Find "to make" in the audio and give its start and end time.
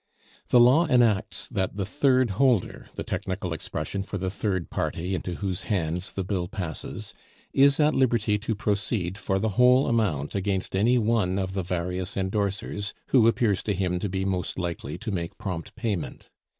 14.97-15.37